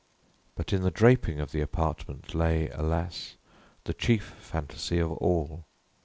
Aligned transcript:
But 0.55 0.73
in 0.73 0.81
the 0.81 0.89
draping 0.89 1.39
of 1.39 1.51
the 1.51 1.61
apartment 1.61 2.33
lay, 2.33 2.69
alas! 2.69 3.35
the 3.83 3.93
chief 3.93 4.33
phantasy 4.39 4.97
of 4.97 5.11
all. 5.11 5.67